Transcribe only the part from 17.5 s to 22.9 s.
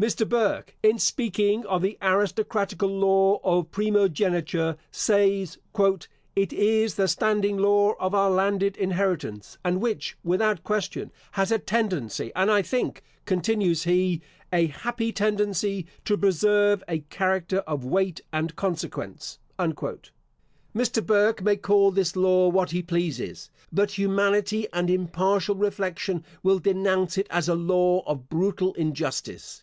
of weight and consequence." Mr. Burke may call this law what he